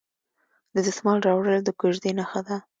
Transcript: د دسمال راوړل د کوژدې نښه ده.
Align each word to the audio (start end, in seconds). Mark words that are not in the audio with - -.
د 0.73 0.75
دسمال 0.87 1.19
راوړل 1.27 1.59
د 1.65 1.69
کوژدې 1.79 2.11
نښه 2.17 2.41
ده. 2.47 2.57